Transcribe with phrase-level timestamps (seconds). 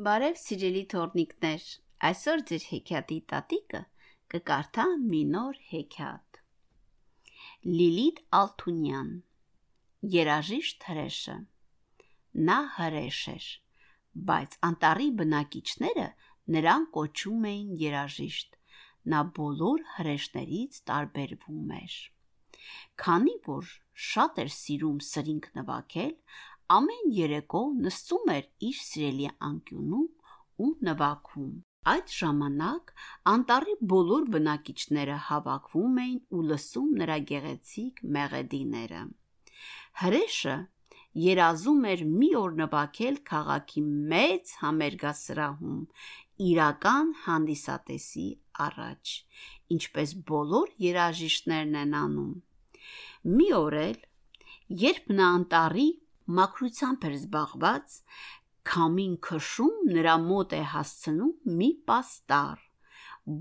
[0.00, 1.64] Բարև սիրելի թորնիկներ,
[2.08, 3.80] այսօր ձեր հեքիաթի տատիկը
[4.32, 6.38] կկարդա մի նոր հեքիաթ։
[7.72, 9.10] Լիլիթ Ալթունյան
[10.14, 11.36] Երաժիշտ հրեշը
[12.48, 13.50] Նա հրեշ էր,
[14.30, 16.08] բայց անտարի բնակիչները
[16.56, 18.58] նրան կոչում էին երաժիշտ։
[19.12, 21.98] Նա բոլոր հրեշներից տարբերվում էր։
[23.04, 23.76] Քանի որ
[24.08, 26.14] շատ էր սիրում սրինգ նվագել,
[26.76, 30.08] ամեն երեկո նստում էր իր սիրելի անկյունում
[30.64, 31.52] ու նվագում։
[31.90, 32.90] Այդ ժամանակ
[33.32, 39.00] անտառի բոլոր բնակիչները հավաքվում էին ու լսում նրա գեղեցիկ մեղեդիները։
[40.00, 40.56] Հրեշը
[41.24, 43.82] երազում էր մի օր նվագել քաղաքի
[44.12, 45.80] մեծ համերգասրահում
[46.50, 48.28] իրական հանդիսատեսի
[48.66, 49.16] առաջ,
[49.76, 52.30] ինչպես բոլոր երաժիշտներն են անում։
[53.36, 53.98] Մի օր էլ,
[54.82, 55.88] երբ նա անտառի
[56.40, 57.96] մաքրությամբ էր զբաղված,
[58.70, 62.60] քամին քշում նրա մոտ է հասցնում մի պաստառ,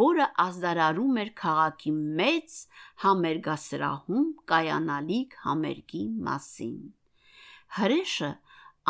[0.00, 2.58] որը ազդարարում էր քաղաքի մեծ
[3.04, 6.78] համերգասրահում կայանալիք համերգի մասին։
[7.78, 8.30] Հրեշը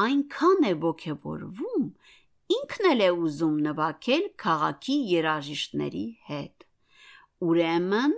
[0.04, 1.88] այնքան է ոգևորվում,
[2.58, 6.66] ինքն էլ է ուզում նվագել քաղաքի երաժիշտների հետ։
[7.48, 8.16] Ուրեմն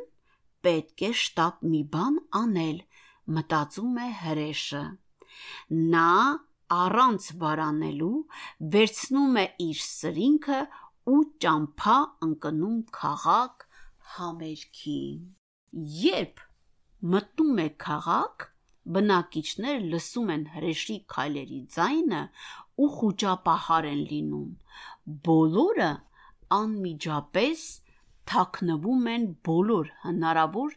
[0.67, 2.78] պետք է շտապ մի բան անել,
[3.36, 4.83] մտածում է հրեշը։
[5.95, 6.11] Նա
[6.77, 8.17] առանց վարանելու
[8.75, 10.61] վերցնում է իր սրինքը
[11.12, 13.67] ու ճամփա ընկնում քաղաք
[14.17, 15.03] համերգի։
[16.03, 16.42] Երբ
[17.14, 18.47] մտնում է քաղաք,
[18.97, 22.23] բնակիչները լսում են հրեշի քայլերի ձայնը
[22.83, 24.51] ու խուճապահար են լինում։
[25.27, 25.91] Բոլորը
[26.58, 27.67] անմիջապես
[28.31, 30.77] թաքնվում են բոլոր հնարավոր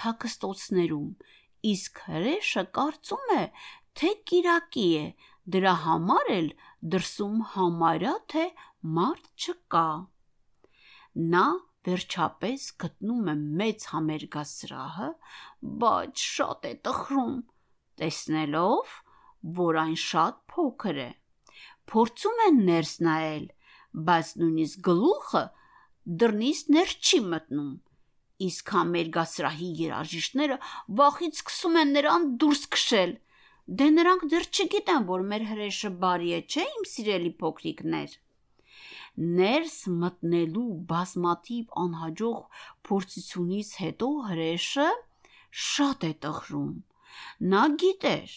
[0.00, 1.08] թաքստոցներում,
[1.70, 3.42] իսկ հրեշը կարծում է,
[4.00, 5.06] թե կիրակի է,
[5.54, 6.48] դրա համար էլ
[6.94, 8.44] դրսում համարյա թե
[8.96, 9.86] մարդ չկա։
[11.34, 11.46] Նա
[11.88, 15.08] վերջապես գտնում է մեծ համերգասրահը,
[15.82, 17.36] բայց շատ է տխրում,
[18.00, 18.92] տեսնելով,
[19.60, 21.10] որ այն շատ փոքր է։
[21.90, 23.46] Փորձում է ներս նայել,
[24.10, 25.44] բայց նույնիսկ գլուխը
[26.08, 27.72] դռնից ներս չի մտնում։
[28.46, 30.56] Իսկ համերգասրահի երաժիշտները
[31.00, 33.12] վախից սկսում են նրան դուրս քշել։
[33.80, 38.16] Դե նրանք դեռ չգիտեն, որ մեր հրեշը բարի է, չէ՞ իմ սիրելի փոքրիկներ։
[39.40, 44.88] Ներս մտնելու բազմաթիվ անհաջող փորձությունից հետո հրեշը
[45.66, 46.72] շատ է տխրում։
[47.52, 48.34] Նա գիտեր,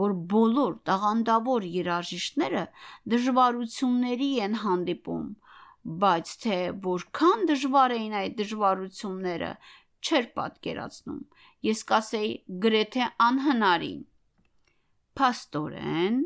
[0.00, 2.62] որ բոլոր տաղանդավոր երաժիշտները
[3.14, 5.26] դժվարությունների են հանդիպում,
[5.84, 9.50] բայց թե որքան դժվար էին այդ դժվարությունները,
[10.04, 11.18] չէր պատկերացնում։
[11.68, 12.30] Ես կասեի
[12.64, 13.98] գրեթե անհնարին։
[15.20, 16.16] Փաստորեն,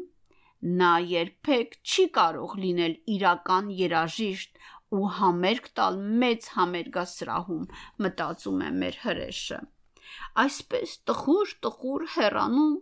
[0.82, 4.62] նա երբեք չի կարող լինել իրական երաժիշտ
[4.98, 7.64] ու համերգ տալ մեծ համերգասրահում,
[8.04, 9.58] մտածում է մեր հրեշը։
[10.42, 12.76] Այսպես տխուր-տխուր հեռանում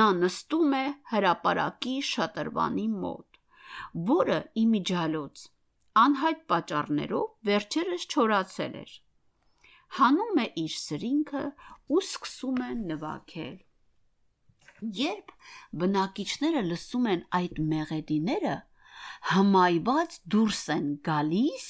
[0.00, 3.38] նա նստում է հրապարակի շատրվանի մոտ,
[4.10, 5.44] որը իմիջիալոց
[6.02, 8.92] անհայտ պատճառներով վերջերս չորացել էր։
[9.96, 11.44] Հանում է իր սրինքը
[11.96, 13.56] ու սկսում է նվագել։
[15.00, 15.30] Երբ
[15.82, 18.56] բնակիչները լսում են այդ մեղեդիները,
[19.32, 21.68] հմայված դուրս են գալիս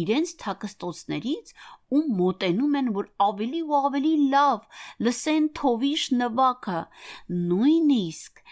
[0.00, 1.52] իրենց թաքստոցներից
[1.96, 6.82] ու մոտենում են, որ ավելի ու ավելի լավ լսեն թովիշ նվագը։
[7.50, 8.42] Նույնիսկ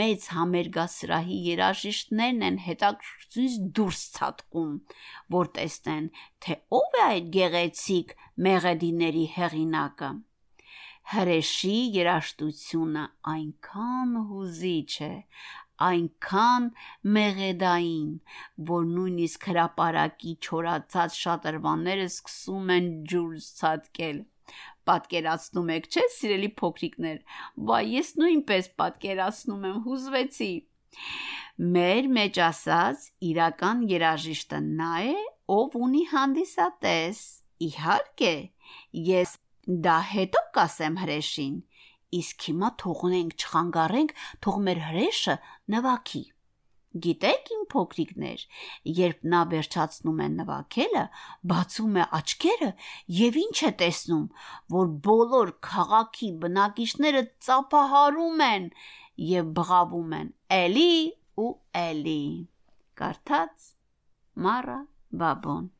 [0.00, 4.74] մեծ համերգասրահի երաժիշտներն են հետաքրքրից դուրս ցածկում,
[5.36, 6.10] որ տեսնեն,
[6.44, 8.14] թե ով է այդ գեղեցիկ
[8.48, 10.12] մեղեդիների հեղինակը։
[11.12, 15.14] Հրեշի երաշտությունը այնքան հուզիչ է,
[15.86, 16.68] այնքան
[17.16, 18.10] մեղեդային,
[18.70, 24.20] որ նույնիսկ հրապարակի չորացած շատրվանները սկսում են ջուր ցածկել։
[24.90, 27.18] Պատկերացնում եք, չէ՞, սիրելի փոքրիկներ,
[27.68, 30.52] բա ես նույնպես պատկերացնում եմ, հուզվեցի։
[31.76, 35.14] Մեր մեջ ասած իրական երաժիշտը նա է,
[35.56, 37.20] ով ունի հանդիսատես։
[37.62, 38.34] Իհարկե,
[39.12, 39.34] ես
[39.86, 41.58] դա հետո կասեմ հրեշին,
[42.18, 44.14] իսկ հիմա թողնենք չխանգարենք,
[44.44, 45.36] թող մեր հրեշը
[45.74, 46.22] նվագի։
[46.92, 48.40] Գիտեք իմ փոքրիկներ,
[48.98, 51.04] երբ նա վերջացնում է նվագելը,
[51.52, 52.70] բացում է աչքերը
[53.18, 54.26] եւ ինչ է տեսնում,
[54.76, 58.70] որ բոլոր քաղաքի բնակիչները ծափահարում են
[59.32, 60.32] եւ բղավում են.
[60.60, 60.96] «Էլի
[61.40, 61.52] ու
[61.88, 62.24] էլի»։
[63.00, 63.70] Կարդաց
[64.44, 64.82] Մարա
[65.22, 65.70] Բաբոն